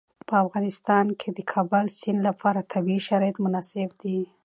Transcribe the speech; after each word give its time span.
په 0.27 0.35
افغانستان 0.45 1.05
کې 1.19 1.29
د 1.33 1.35
د 1.37 1.39
کابل 1.53 1.85
سیند 1.99 2.19
لپاره 2.29 2.67
طبیعي 2.73 3.01
شرایط 3.07 3.37
مناسب 3.45 3.89
دي. 4.01 4.19